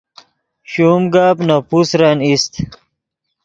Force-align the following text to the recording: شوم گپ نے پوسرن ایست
شوم 0.71 1.03
گپ 1.13 1.37
نے 1.47 1.57
پوسرن 1.69 2.17
ایست 2.25 2.53